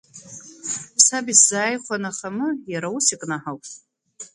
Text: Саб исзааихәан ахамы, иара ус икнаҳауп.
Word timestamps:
Саб 1.05 1.25
исзааихәан 1.33 2.03
ахамы, 2.09 2.47
иара 2.73 2.87
ус 2.95 3.07
икнаҳауп. 3.13 3.63